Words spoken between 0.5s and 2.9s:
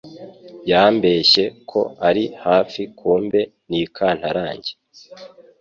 Yambeshye ko ari hafi